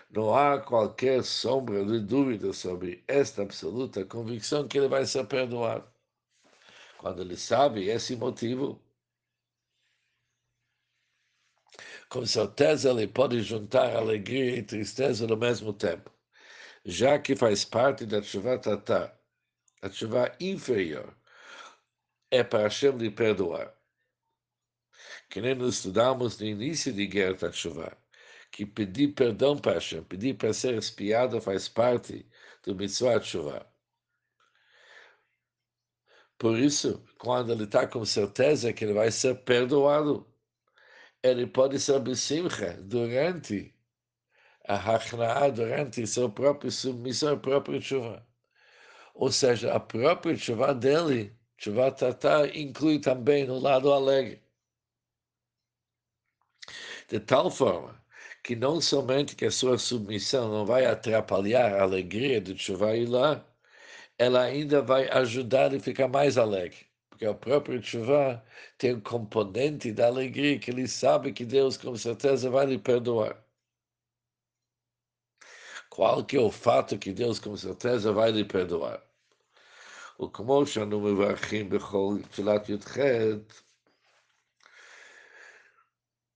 Não 0.10 0.34
há 0.34 0.60
qualquer 0.60 1.24
sombra 1.24 1.84
de 1.86 2.00
dúvida 2.00 2.54
sobre 2.54 3.04
esta 3.08 3.42
absoluta 3.42 4.06
convicção 4.06 4.68
que 4.68 4.78
ele 4.78 4.88
vai 4.88 5.06
ser 5.06 5.26
perdoado. 5.28 5.88
Quando 6.98 7.22
ele 7.22 7.36
sabe 7.38 7.90
esse 7.90 8.16
motivo, 8.16 8.82
com 12.10 12.26
certeza 12.26 12.90
ele 12.92 13.08
pode 13.08 13.42
juntar 13.42 13.96
alegria 13.96 14.58
e 14.58 14.64
tristeza 14.64 15.28
no 15.28 15.36
mesmo 15.38 15.74
tempo, 15.74 16.12
já 16.86 17.20
que 17.20 17.36
faz 17.36 17.66
parte 17.66 18.06
da 18.06 18.22
chuva 18.22 18.58
tatá, 18.58 19.14
a 19.82 19.90
chuva 19.90 20.36
inferior, 20.40 21.16
é 22.32 22.44
para 22.44 22.64
Hashem 22.64 22.98
lhe 22.98 23.12
perdoar. 23.12 23.75
Que 25.30 25.42
nem 25.42 25.56
nós 25.56 25.76
estudamos 25.76 26.40
no 26.40 26.46
início 26.46 26.94
de 26.94 27.08
Guerra 27.08 27.52
chuva, 27.52 27.98
que 28.52 28.66
pedir 28.66 29.10
perdão 29.14 29.58
para 29.58 29.74
Hashem, 29.74 30.04
pedir 30.04 30.36
para 30.38 30.54
ser 30.54 30.76
espiado 30.78 31.42
faz 31.42 31.68
parte 31.68 32.26
do 32.64 32.76
mitzvah 32.76 33.22
chuva. 33.22 33.68
Por 36.38 36.58
isso, 36.60 37.04
quando 37.18 37.52
ele 37.54 37.64
está 37.64 37.88
com 37.88 38.04
certeza 38.06 38.74
que 38.74 38.84
ele 38.84 38.94
vai 38.94 39.12
ser 39.12 39.36
perdoado, 39.44 40.28
ele 41.24 41.48
pode 41.48 41.80
ser 41.80 42.00
besimcha 42.00 42.74
durante 42.82 43.74
a 44.68 44.76
hachna'a, 44.76 45.50
durante 45.52 46.06
seu 46.08 46.30
próprio 46.30 46.72
submissão 46.72 47.34
a 47.34 47.38
própria 47.38 47.82
chuva. 47.82 48.28
Ou 49.14 49.32
seja, 49.32 49.74
a 49.74 49.80
própria 49.80 50.36
chuva 50.38 50.74
dele, 50.74 51.36
chuva 51.58 51.92
tatá, 51.92 52.48
inclui 52.48 53.00
também 53.00 53.50
o 53.50 53.60
lado 53.60 53.92
alegre 53.94 54.45
de 57.08 57.20
tal 57.20 57.50
forma 57.52 58.02
que 58.44 58.56
não 58.56 58.80
somente 58.82 59.36
que 59.36 59.46
a 59.46 59.52
sua 59.52 59.78
submissão 59.78 60.50
não 60.50 60.66
vai 60.66 60.86
atrapalhar 60.86 61.74
a 61.74 61.84
alegria 61.84 62.40
de 62.42 62.54
Tshuva 62.56 62.96
ir 62.96 63.08
lá, 63.08 63.44
ela 64.18 64.42
ainda 64.44 64.82
vai 64.82 65.10
ajudar 65.10 65.68
ele 65.68 65.78
a 65.78 65.80
ficar 65.80 66.08
mais 66.08 66.38
alegre. 66.38 66.86
Porque 67.10 67.28
o 67.28 67.36
próprio 67.36 67.82
Tshuva 67.82 68.44
tem 68.78 68.96
um 68.96 69.02
componente 69.02 69.92
da 69.92 70.08
alegria 70.08 70.60
que 70.60 70.72
ele 70.72 70.88
sabe 70.88 71.34
que 71.34 71.46
Deus 71.46 71.78
com 71.78 71.96
certeza 71.96 72.50
vai 72.50 72.66
lhe 72.66 72.78
perdoar. 72.78 73.38
Qual 75.90 76.24
que 76.26 76.38
é 76.38 76.40
o 76.42 76.52
fato 76.52 76.98
que 76.98 77.12
Deus 77.14 77.40
com 77.40 77.56
certeza 77.58 78.12
vai 78.14 78.32
lhe 78.32 78.46
perdoar? 78.46 79.02
וכמו 80.20 80.66
שאנו 80.66 81.00
מברכים 81.00 81.70
בכל 81.70 82.18
תפילת 82.30 82.70
י"ח, 82.70 82.98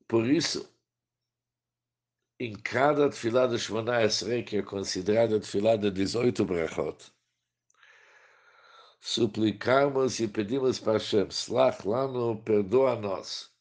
por 0.09 0.27
isso, 0.27 0.69
em 2.39 2.53
cada 2.53 3.09
tefilá 3.09 3.47
de 3.47 3.57
Shemona 3.59 4.03
Esrei, 4.03 4.43
que 4.43 4.57
é 4.57 4.63
considerada 4.63 5.39
tefilá 5.39 5.75
de 5.75 5.91
18 5.91 6.45
brachot, 6.45 7.11
suplicarmos 8.99 10.19
e 10.19 10.27
pedimos 10.27 10.79
para 10.79 10.93
Hashem, 10.93 11.27
Slach 11.29 11.85
lano, 11.87 12.41
perdoa-nos. 12.43 13.53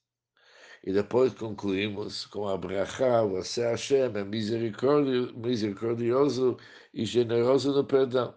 E 0.84 0.92
depois 0.92 1.34
concluímos 1.34 2.26
com 2.26 2.48
a 2.48 2.56
brachá, 2.56 3.22
você 3.24 3.62
Hashem 3.62 4.16
é 4.16 4.24
misericordioso 4.24 6.56
e 6.94 7.04
generoso 7.04 7.72
no 7.74 7.84
perdão. 7.84 8.34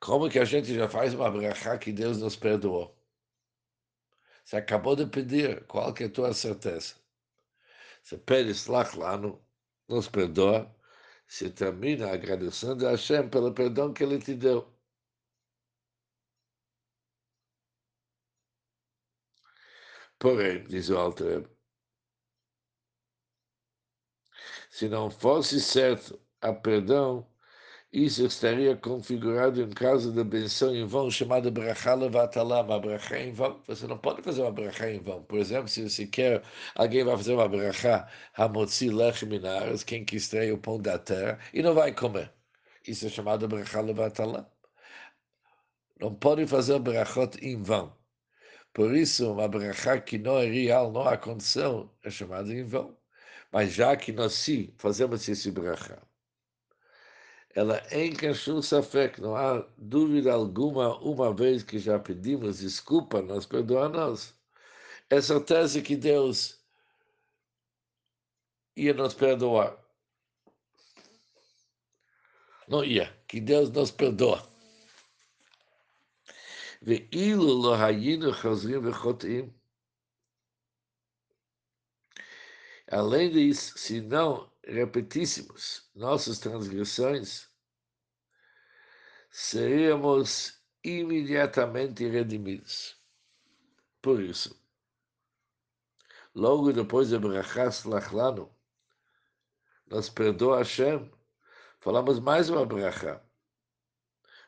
Como 0.00 0.28
que 0.28 0.38
a 0.38 0.44
gente 0.44 0.74
já 0.74 0.88
faz 0.88 1.14
uma 1.14 1.30
brachá 1.30 1.78
que 1.78 1.92
Deus 1.92 2.18
nos 2.18 2.36
perdoou? 2.36 2.94
Você 4.44 4.56
acabou 4.56 4.94
de 4.96 5.06
pedir, 5.06 5.66
qual 5.66 5.92
que 5.94 6.04
é 6.04 6.06
a 6.06 6.10
tua 6.12 6.32
certeza? 6.34 6.94
Você 8.02 8.18
pede 8.18 8.50
Slach 8.50 8.96
lano, 8.96 9.44
nos 9.88 10.08
perdoa, 10.08 10.74
se 11.26 11.50
termina 11.50 12.12
agradecendo 12.12 12.86
a 12.86 12.90
Hashem 12.92 13.30
pelo 13.30 13.54
perdão 13.54 13.92
que 13.92 14.02
ele 14.04 14.18
te 14.20 14.34
deu. 14.34 14.70
Porém, 20.18 20.64
diz 20.64 20.88
o 20.90 20.96
Alter, 20.98 21.48
se 24.70 24.88
não 24.88 25.10
fosse 25.10 25.60
certo 25.60 26.20
a 26.40 26.52
perdão, 26.52 27.26
Isso 27.94 28.26
estaria 28.26 28.76
configurado 28.76 29.62
em 29.62 29.70
caso 29.70 30.12
de 30.12 30.22
benção 30.24 30.74
em 30.74 30.84
vão 30.84 31.10
chamada 31.10 31.50
brachá 31.50 31.94
levatalá, 31.94 32.60
uma 32.62 32.78
brachá 32.80 33.18
em 33.20 33.32
vão. 33.32 33.62
Você 33.68 33.86
não 33.86 33.96
pode 33.96 34.20
fazer 34.22 34.42
uma 34.42 34.50
brachá 34.52 34.90
em 34.90 34.98
vão. 35.00 35.22
Por 35.22 35.38
exemplo, 35.38 35.68
se 35.68 35.88
você 35.88 36.06
quer, 36.06 36.42
alguém 36.74 37.04
vai 37.04 37.16
fazer 37.16 37.34
uma 37.34 37.48
brachá, 37.48 38.08
hamotzi 38.36 38.90
lech 38.90 39.24
minares, 39.24 39.84
quem 39.84 40.04
que 40.04 40.16
extrai 40.16 40.50
o 40.50 40.58
pão 40.58 40.78
da 40.80 40.98
terra, 40.98 41.38
e 41.54 41.62
não 41.62 41.72
vai 41.72 41.94
comer. 41.94 42.32
Isso 42.86 43.06
é 43.06 43.08
chamado 43.08 43.46
brachá 43.48 43.80
levatalá. 43.80 44.50
Não 46.00 46.14
pode 46.14 46.46
fazer 46.46 46.78
brachot 46.78 47.36
em 47.42 47.60
vão. 47.62 47.96
Por 48.72 48.94
isso, 48.96 49.32
uma 49.32 49.48
brachá 49.48 50.00
que 50.00 50.18
não 50.18 50.38
é 50.38 50.46
real, 50.46 50.92
não 50.92 51.02
aconteceu, 51.08 51.90
é 52.02 52.10
chamada 52.10 52.52
em 52.52 52.64
vão. 52.64 52.96
Mas 53.52 53.72
já 53.74 53.96
que 53.96 54.12
nós 54.12 54.34
sim 54.34 54.74
fazemos 54.78 55.28
esse 55.28 55.50
brachá, 55.50 56.02
ela 57.54 57.80
em 57.90 58.12
que 58.12 59.20
não 59.20 59.36
há 59.36 59.64
dúvida 59.78 60.32
alguma, 60.32 60.98
uma 60.98 61.32
vez 61.32 61.62
que 61.62 61.78
já 61.78 61.98
pedimos 61.98 62.58
desculpa, 62.58 63.22
nós 63.22 63.46
perdoa 63.46 63.88
nós 63.88 64.34
Essa 65.08 65.40
tese 65.40 65.80
que 65.80 65.94
Deus 65.96 66.58
ia 68.76 68.92
nos 68.92 69.14
perdoar. 69.14 69.76
Não 72.66 72.82
ia, 72.84 73.14
que 73.28 73.40
Deus 73.40 73.70
nos 73.70 73.90
perdoa. 73.90 74.42
além 82.90 83.30
disso, 83.30 83.78
se 83.78 84.00
não 84.00 84.50
repetíssemos 84.66 85.90
nossas 85.94 86.38
transgressões, 86.38 87.48
seríamos 89.30 90.60
imediatamente 90.82 92.08
redimidos. 92.08 92.96
Por 94.00 94.22
isso, 94.22 94.60
logo 96.34 96.72
depois 96.72 97.08
de 97.08 97.18
Brachas 97.18 97.84
Lachlano, 97.84 98.54
nos 99.86 100.08
perdoa 100.08 100.58
Hashem, 100.58 101.10
falamos 101.80 102.18
mais 102.20 102.48
uma 102.48 102.64
brachá. 102.64 103.22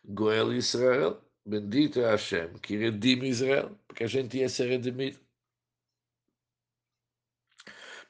Goel 0.04 0.52
Israel, 0.52 1.20
bendito 1.44 2.00
é 2.00 2.10
Hashem, 2.10 2.54
que 2.58 2.76
redime 2.76 3.28
Israel, 3.28 3.78
porque 3.86 4.04
a 4.04 4.06
gente 4.06 4.38
ia 4.38 4.48
ser 4.48 4.68
redimido. 4.68 5.25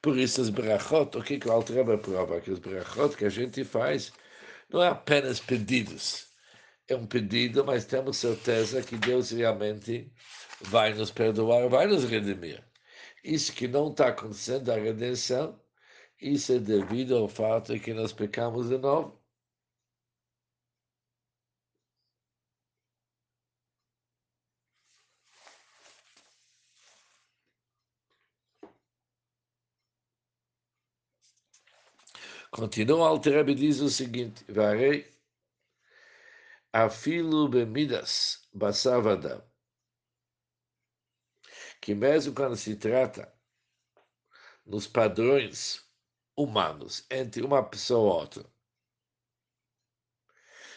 Por 0.03 0.17
isso, 0.19 0.41
as 0.41 0.50
brachot, 0.50 1.17
o 1.19 1.23
que, 1.23 1.38
que 1.38 1.49
o 1.49 1.53
Altreba 1.53 1.99
prova? 1.99 2.41
Que 2.41 2.50
as 2.53 2.59
brachot 2.59 3.17
que 3.17 3.25
a 3.25 3.29
gente 3.29 3.65
faz 3.65 4.12
não 4.71 4.83
é 4.83 4.88
apenas 4.88 5.41
pedidos. 5.41 6.29
É 6.88 6.97
um 6.97 7.07
pedido, 7.07 7.65
mas 7.65 7.85
temos 7.85 8.17
certeza 8.19 8.83
que 8.83 8.97
Deus 8.97 9.31
realmente 9.31 10.12
vai 10.61 10.95
nos 10.95 11.11
perdoar, 11.11 11.69
vai 11.69 11.87
nos 11.87 12.05
redimir. 12.05 12.65
Isso 13.25 13.53
que 13.53 13.67
não 13.69 13.91
está 13.91 14.09
acontecendo, 14.09 14.71
a 14.71 14.76
redenção, 14.76 15.61
isso 16.21 16.53
é 16.53 16.59
devido 16.59 17.17
ao 17.17 17.29
fato 17.29 17.79
que 17.81 17.93
nós 17.93 18.12
pecamos 18.12 18.69
de 18.69 18.79
novo. 18.79 19.21
Continua 32.57 32.97
o 33.01 33.05
Alter 33.05 33.45
diz 33.55 33.81
o 33.81 33.91
seguinte, 33.91 34.43
varei 34.51 35.07
afilo 36.73 37.51
bemidas 37.51 38.49
basavada, 38.51 39.47
que 41.83 41.95
mesmo 41.95 42.35
quando 42.35 42.57
se 42.57 42.75
trata 42.75 43.31
nos 44.65 44.87
padrões 44.87 45.85
humanos 46.35 47.07
entre 47.11 47.42
uma 47.42 47.62
pessoa 47.62 48.14
e 48.14 48.21
outra, 48.23 48.47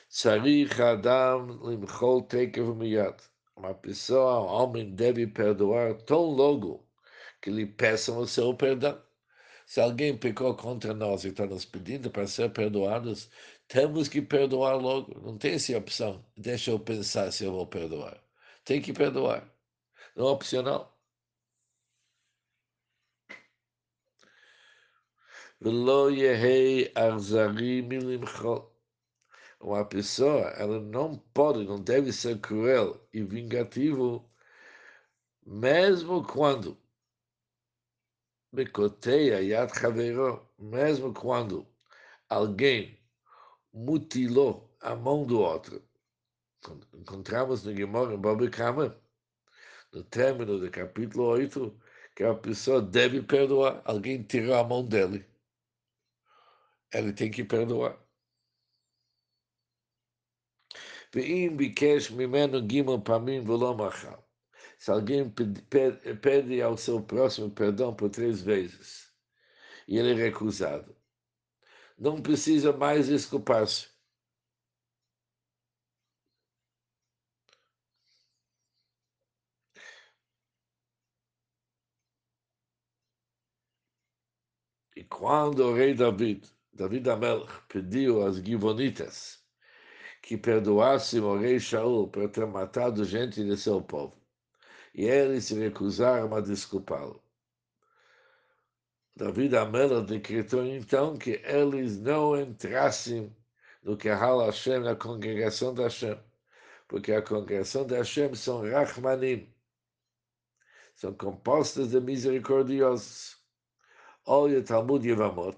Tzarich 0.09 0.81
Adam 0.81 1.47
limchol 1.63 2.23
tekev 2.23 2.75
miyad. 2.75 3.21
Uma 3.55 3.73
pessoa, 3.73 4.41
um 4.41 4.47
homem 4.47 4.93
deve 4.93 5.27
perdoar 5.27 5.95
tão 6.01 6.25
logo 6.25 6.85
que 7.41 7.49
lhe 7.49 7.65
peçam 7.65 8.17
o 8.17 8.27
seu 8.27 8.53
perdão. 8.53 9.01
Se 9.69 9.79
alguém 9.79 10.17
pecou 10.17 10.55
contra 10.55 10.95
nós 10.95 11.23
e 11.23 11.27
está 11.29 11.45
nos 11.45 11.63
pedindo 11.63 12.09
para 12.09 12.25
ser 12.27 12.51
perdoados, 12.51 13.29
temos 13.67 14.07
que 14.07 14.19
perdoar 14.21 14.75
logo. 14.75 15.13
Não 15.21 15.37
tem 15.37 15.53
essa 15.53 15.77
opção. 15.77 16.25
Deixa 16.35 16.71
eu 16.71 16.79
pensar 16.79 17.31
se 17.31 17.45
eu 17.45 17.51
vou 17.51 17.67
perdoar. 17.67 18.19
Tem 18.65 18.81
que 18.81 18.91
perdoar. 18.91 19.47
Não 20.15 20.27
é 20.27 20.31
opcional. 20.31 20.99
Uma 29.61 29.85
pessoa, 29.85 30.49
ela 30.57 30.79
não 30.79 31.15
pode, 31.33 31.63
não 31.65 31.79
deve 31.79 32.11
ser 32.11 32.39
cruel 32.39 33.07
e 33.13 33.21
vingativo, 33.23 34.27
mesmo 35.45 36.25
quando 36.25 36.75
Becoteia 38.51 39.41
Yad 39.41 39.71
Haveró, 39.71 40.49
mesmo 40.57 41.13
quando 41.13 41.67
alguém 42.27 42.99
mutilou 43.71 44.75
a 44.81 44.95
mão 44.95 45.25
do 45.25 45.39
outro. 45.39 45.81
Encontramos 46.93 47.63
no 47.63 47.75
Gemara, 47.75 48.13
em 48.13 48.17
Babi 48.17 48.49
Kama, 48.49 48.99
no 49.93 50.03
término 50.03 50.59
do 50.59 50.69
capítulo 50.71 51.25
8, 51.27 51.79
que 52.15 52.23
a 52.23 52.33
pessoa 52.35 52.81
deve 52.81 53.21
perdoar. 53.21 53.81
Alguém 53.85 54.23
tirou 54.23 54.55
a 54.55 54.63
mão 54.63 54.85
dele. 54.85 55.25
Ele 56.91 57.13
tem 57.13 57.29
que 57.31 57.43
perdoar. 57.43 57.97
ואם 61.15 61.53
ביקש 61.57 62.11
ממנו 62.11 62.67
ג' 62.67 63.03
פעמים 63.05 63.49
ולא 63.49 63.77
מחר 63.77 64.28
se 64.79 64.91
alguém 64.91 65.29
pede 66.21 66.61
ao 66.61 66.77
seu 66.77 67.03
próximo 67.03 67.51
perdão 67.51 67.93
por 67.95 68.09
três 68.09 68.41
vezes 68.41 69.13
e 69.87 69.97
ele 69.97 70.13
é 70.13 70.15
recusado, 70.25 70.95
não 71.97 72.21
precisa 72.21 72.71
mais 72.73 73.07
desculpar-se. 73.07 73.89
E 84.95 85.03
quando 85.05 85.59
o 85.65 85.73
rei 85.73 85.93
David, 85.93 86.49
David 86.73 87.09
Amelch, 87.09 87.51
pediu 87.67 88.25
às 88.25 88.37
Givonitas 88.37 89.45
que 90.21 90.37
perdoassem 90.37 91.21
o 91.21 91.37
rei 91.37 91.59
Shaul 91.59 92.09
por 92.09 92.29
ter 92.29 92.45
matado 92.47 93.03
gente 93.05 93.43
de 93.43 93.57
seu 93.57 93.81
povo, 93.81 94.18
e 94.93 95.05
eles 95.05 95.45
se 95.45 95.55
recusaram 95.55 96.35
a 96.35 96.41
desculpá-lo. 96.41 97.23
David 99.15 99.55
Amela 99.57 100.01
decretou 100.01 100.65
então 100.65 101.17
que 101.17 101.41
eles 101.43 101.99
não 101.99 102.39
entrassem 102.39 103.35
no 103.83 103.97
Kahal 103.97 104.45
Hashem, 104.45 104.79
na 104.79 104.95
congregação 104.95 105.73
da 105.73 105.83
Hashem, 105.83 106.17
porque 106.87 107.11
a 107.11 107.21
congregação 107.21 107.85
da 107.85 107.97
Hashem 107.97 108.33
são 108.33 108.61
Rahmanim, 108.61 109.53
são 110.95 111.13
compostas 111.13 111.91
de 111.91 111.99
misericordiosos. 111.99 113.37
Olha 114.25 114.63
Talmud 114.63 115.05
Yevamot, 115.05 115.57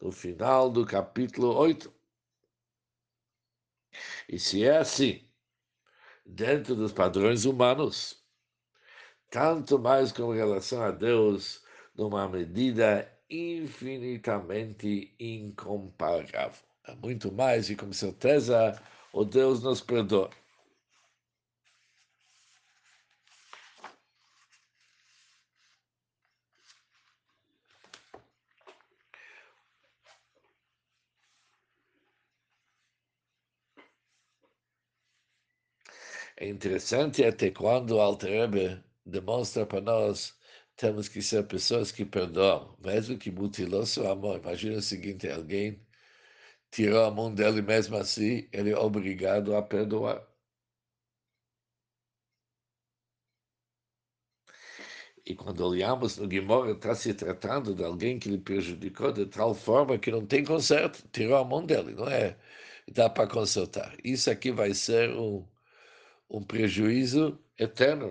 no 0.00 0.10
final 0.10 0.70
do 0.70 0.86
capítulo 0.86 1.54
8. 1.54 1.92
E 4.28 4.38
se 4.38 4.64
é 4.64 4.78
assim, 4.78 5.27
dentro 6.28 6.76
dos 6.76 6.92
padrões 6.92 7.46
humanos, 7.46 8.22
tanto 9.30 9.78
mais 9.78 10.12
com 10.12 10.30
relação 10.30 10.82
a 10.82 10.90
Deus, 10.90 11.62
numa 11.96 12.28
medida 12.28 13.10
infinitamente 13.30 15.14
incomparável. 15.18 16.62
É 16.86 16.94
muito 16.94 17.32
mais 17.32 17.70
e 17.70 17.76
com 17.76 17.92
certeza 17.92 18.80
o 19.12 19.24
Deus 19.24 19.62
nos 19.62 19.80
perdoa. 19.80 20.30
É 36.40 36.48
interessante 36.48 37.24
até 37.24 37.50
quando 37.50 37.92
o 37.96 38.00
Alter 38.00 38.82
demonstra 39.04 39.66
para 39.66 39.80
nós 39.80 40.38
temos 40.76 41.08
que 41.08 41.20
ser 41.20 41.46
pessoas 41.48 41.90
que 41.92 42.04
perdoam, 42.04 42.76
mesmo 42.78 43.18
que 43.18 43.30
mutilou 43.30 43.84
sua 43.84 44.14
mão. 44.14 44.36
Imagina 44.36 44.78
o 44.78 44.82
seguinte, 44.82 45.28
alguém 45.28 45.84
tirou 46.70 47.04
a 47.04 47.10
mão 47.10 47.34
dele 47.34 47.62
mesmo 47.62 47.96
assim, 47.96 48.48
ele 48.52 48.70
é 48.70 48.78
obrigado 48.78 49.56
a 49.56 49.62
perdoar. 49.62 50.26
E 55.24 55.34
quando 55.34 55.60
olhamos 55.60 56.16
no 56.16 56.26
Guimora, 56.26 56.72
está 56.72 56.94
se 56.94 57.12
tratando 57.14 57.74
de 57.74 57.84
alguém 57.84 58.18
que 58.18 58.28
lhe 58.30 58.38
prejudicou 58.38 59.12
de 59.12 59.26
tal 59.26 59.54
forma 59.54 59.98
que 59.98 60.10
não 60.10 60.26
tem 60.26 60.44
conserto, 60.44 61.06
tirou 61.12 61.36
a 61.36 61.44
mão 61.44 61.64
dele, 61.64 61.94
não 61.94 62.08
é? 62.08 62.36
Dá 62.92 63.10
para 63.10 63.28
consertar. 63.28 63.96
Isso 64.04 64.30
aqui 64.30 64.50
vai 64.50 64.72
ser 64.74 65.10
um, 65.10 65.46
um 66.30 66.42
prejuízo 66.42 67.38
eterno, 67.58 68.10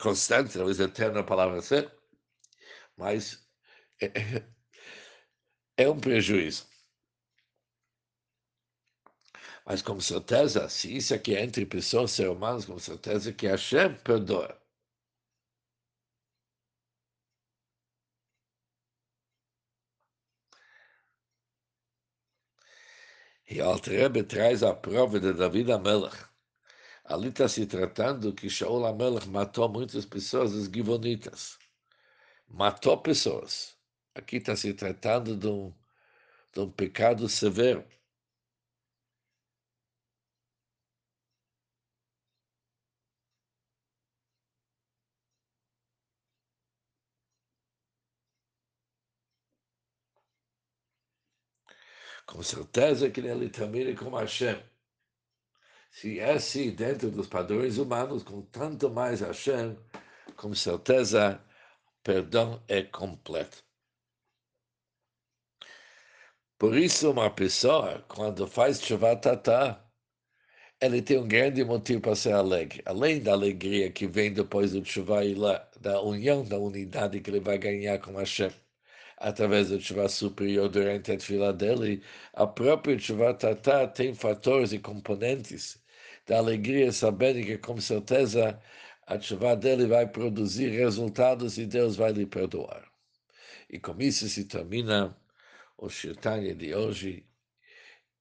constante, 0.00 0.54
talvez 0.54 0.80
eterno 0.80 1.20
a 1.20 1.24
palavra 1.24 1.60
certa, 1.62 1.92
mas 2.96 3.46
é, 4.00 4.12
é 5.78 5.88
um 5.88 5.98
prejuízo. 5.98 6.66
Mas 9.64 9.80
com 9.82 10.00
certeza, 10.00 10.68
se 10.68 10.96
isso 10.96 11.14
aqui 11.14 11.36
é 11.36 11.44
entre 11.44 11.64
pessoas, 11.64 12.10
seres 12.10 12.32
humanos, 12.32 12.64
com 12.64 12.76
certeza 12.78 13.32
que 13.32 13.46
Hashem 13.46 13.94
perdoa. 14.02 14.58
E 23.50 23.60
Alter 23.60 24.24
traz 24.24 24.62
a 24.62 24.72
prova 24.72 25.18
de 25.18 25.32
David 25.32 25.72
Amelech. 25.72 26.16
Ali 27.08 27.28
está 27.28 27.48
se 27.48 27.66
tratando 27.66 28.34
que 28.34 28.50
Shaul 28.50 28.84
Amelech 28.86 29.26
matou 29.28 29.66
muitas 29.68 30.04
pessoas, 30.04 30.54
as 30.54 30.66
Givonitas. 30.66 31.58
Matou 32.48 32.98
pessoas. 33.02 33.78
Aqui 34.14 34.36
está 34.36 34.54
se 34.56 34.74
tratando 34.74 35.34
de 35.36 35.46
um, 35.48 35.74
de 36.52 36.60
um 36.60 36.70
pecado 36.70 37.28
severo. 37.28 37.84
Com 52.26 52.42
certeza 52.42 53.10
que 53.10 53.20
ele 53.20 53.48
termina 53.48 53.94
com 53.96 54.10
Hashem. 54.10 54.62
Se 56.00 56.20
é 56.20 56.34
assim 56.34 56.70
dentro 56.70 57.10
dos 57.10 57.26
padrões 57.26 57.76
humanos, 57.76 58.22
com 58.22 58.40
tanto 58.40 58.88
mais 58.88 59.20
Hashem, 59.20 59.76
com 60.36 60.54
certeza 60.54 61.44
perdão 62.04 62.62
é 62.68 62.84
completo. 62.84 63.64
Por 66.56 66.76
isso, 66.76 67.10
uma 67.10 67.28
pessoa, 67.28 68.04
quando 68.06 68.46
faz 68.46 68.80
Shavatatá, 68.80 69.84
ele 70.80 71.02
tem 71.02 71.18
um 71.18 71.26
grande 71.26 71.64
motivo 71.64 72.00
para 72.00 72.14
ser 72.14 72.32
alegre. 72.32 72.80
Além 72.86 73.20
da 73.20 73.32
alegria 73.32 73.90
que 73.90 74.06
vem 74.06 74.32
depois 74.32 74.70
do 74.70 74.84
Shuvah 74.84 75.22
da 75.80 76.00
união, 76.00 76.44
da 76.44 76.58
unidade 76.58 77.20
que 77.20 77.28
ele 77.28 77.40
vai 77.40 77.58
ganhar 77.58 77.98
com 77.98 78.16
Hashem 78.16 78.52
através 79.16 79.68
do 79.70 79.78
Tshuva 79.80 80.08
superior 80.08 80.68
durante 80.68 81.10
a 81.10 81.16
tefila 81.16 81.52
dele, 81.52 82.04
a 82.34 82.46
própria 82.46 82.96
Tshuva 82.96 83.36
tem 83.92 84.14
fatores 84.14 84.72
e 84.72 84.78
componentes 84.78 85.82
da 86.28 86.38
alegria, 86.38 86.92
sabendo 86.92 87.44
que 87.44 87.56
com 87.58 87.80
certeza 87.80 88.60
a 89.06 89.18
Tshuva 89.18 89.56
dele 89.56 89.86
vai 89.86 90.06
produzir 90.06 90.68
resultados 90.68 91.56
e 91.56 91.66
Deus 91.66 91.96
vai 91.96 92.12
lhe 92.12 92.26
perdoar. 92.26 92.86
E 93.70 93.80
com 93.80 93.96
isso 93.98 94.28
se 94.28 94.44
termina 94.44 95.16
o 95.78 95.88
Shirtanya 95.88 96.54
de 96.54 96.74
hoje 96.74 97.26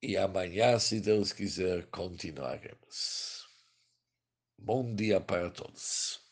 e 0.02 0.16
amanhã, 0.16 0.80
se 0.80 1.02
Deus 1.02 1.34
quiser, 1.34 1.88
continuaremos. 1.88 3.46
Bom 4.58 4.96
dia 4.96 5.20
para 5.20 5.50
todos. 5.50 6.27